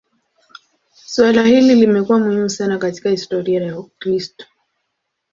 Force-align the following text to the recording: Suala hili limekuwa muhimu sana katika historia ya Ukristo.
Suala 1.07 1.43
hili 1.43 1.75
limekuwa 1.75 2.19
muhimu 2.19 2.49
sana 2.49 2.77
katika 2.77 3.09
historia 3.09 3.61
ya 3.63 3.79
Ukristo. 3.79 4.45